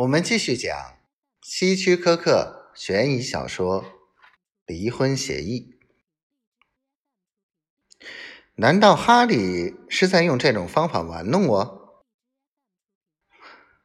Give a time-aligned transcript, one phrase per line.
[0.00, 0.96] 我们继续讲
[1.42, 3.84] 希区柯克悬疑小说
[4.64, 5.76] 《离婚协议》。
[8.54, 12.06] 难道哈利是在用这种方法玩弄我？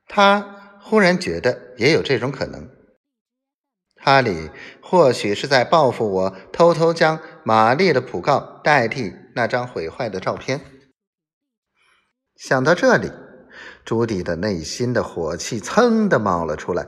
[0.07, 2.69] 他忽然觉得也有这种可能。
[3.97, 4.49] 哈利
[4.81, 10.61] 或许是在报复我，偷偷将玛丽的讣告代替那张毁坏的照片。
[12.37, 13.24] 想到这里。
[13.86, 16.88] 朱迪的内心的火气噌的冒了出来，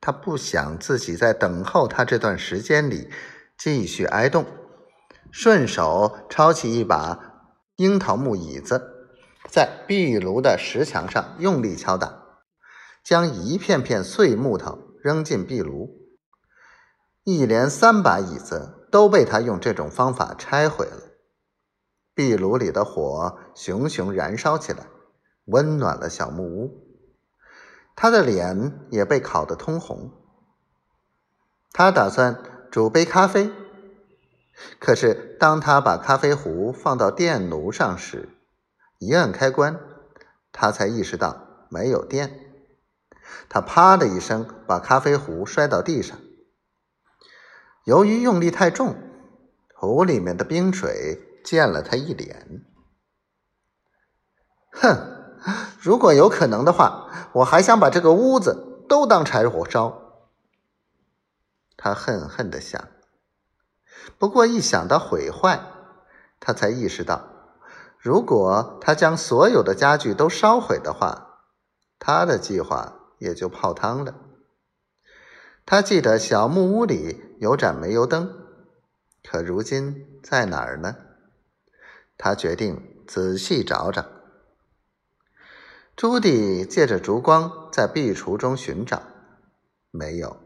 [0.00, 3.10] 他不想自己在等候他这段时间里
[3.58, 4.46] 继续挨冻，
[5.30, 9.10] 顺手抄起一把樱桃木椅子，
[9.50, 12.22] 在壁炉的石墙上用力敲打，
[13.04, 16.00] 将一片片碎木头扔进壁炉。
[17.24, 21.02] 一连三把椅子都被他用这种方法拆毁了，
[22.14, 24.86] 壁炉里的火熊熊燃烧起来。
[25.46, 26.86] 温暖了小木屋，
[27.94, 30.12] 他的脸也被烤得通红。
[31.72, 33.50] 他打算煮杯咖啡，
[34.78, 38.28] 可是当他把咖啡壶放到电炉上时，
[38.98, 39.78] 一按开关，
[40.52, 42.40] 他才意识到没有电。
[43.48, 46.18] 他啪的一声把咖啡壶摔到地上。
[47.84, 48.96] 由于用力太重，
[49.74, 52.64] 壶里面的冰水溅了他一脸。
[54.72, 55.15] 哼！
[55.86, 60.24] 如果有可能的话，我还想把这个屋子都当柴火烧。
[61.76, 62.88] 他恨恨的想。
[64.18, 65.60] 不过一想到毁坏，
[66.40, 67.22] 他才意识到，
[68.00, 71.38] 如果他将所有的家具都烧毁的话，
[72.00, 74.12] 他的计划也就泡汤了。
[75.64, 78.28] 他记得小木屋里有盏煤油灯，
[79.22, 80.96] 可如今在哪儿呢？
[82.18, 84.04] 他决定仔细找找。
[85.96, 89.02] 朱迪借着烛光在壁橱中寻找，
[89.90, 90.36] 没有。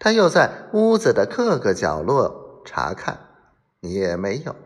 [0.00, 3.28] 他又在屋子的各个角落查看，
[3.78, 4.56] 也没有。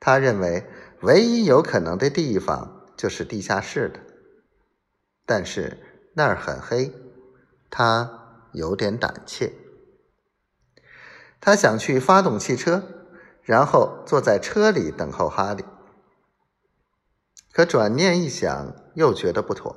[0.00, 0.66] 他认为
[1.02, 4.00] 唯一有可能的地方就是地下室了，
[5.26, 5.76] 但是
[6.14, 6.90] 那儿很黑，
[7.68, 9.52] 他有点胆怯。
[11.38, 12.82] 他想去发动汽车，
[13.42, 15.62] 然后坐在车里等候哈利。
[17.54, 19.76] 可转念一想，又觉得不妥，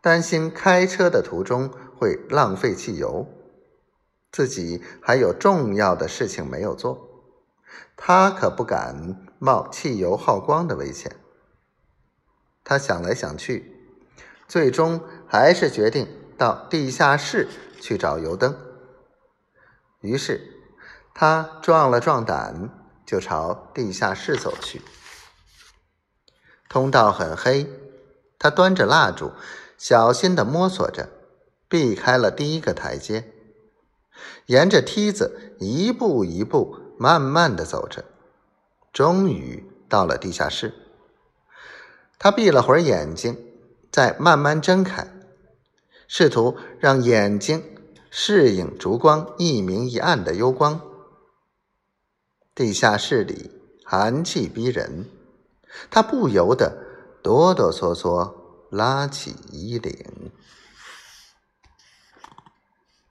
[0.00, 3.26] 担心开车的途中会浪费汽油，
[4.30, 7.06] 自己还有重要的事情没有做，
[7.96, 11.14] 他可不敢冒汽油耗光的危险。
[12.64, 13.76] 他想来想去，
[14.48, 17.46] 最终还是决定到地下室
[17.78, 18.56] 去找油灯。
[20.00, 20.40] 于是
[21.12, 22.70] 他壮了壮胆，
[23.04, 24.80] 就朝地下室走去。
[26.72, 27.68] 通道很黑，
[28.38, 29.32] 他端着蜡烛，
[29.76, 31.10] 小心地摸索着，
[31.68, 33.30] 避开了第一个台阶，
[34.46, 38.06] 沿着梯子一步一步慢慢地走着，
[38.90, 40.72] 终于到了地下室。
[42.18, 43.36] 他闭了会儿眼睛，
[43.90, 45.06] 再慢慢睁开，
[46.08, 47.62] 试图让眼睛
[48.08, 50.80] 适应烛光一明一暗的幽光。
[52.54, 53.50] 地下室里
[53.84, 55.10] 寒气逼人。
[55.90, 56.76] 他不由得
[57.22, 58.32] 哆哆嗦嗦
[58.70, 60.32] 拉起衣领。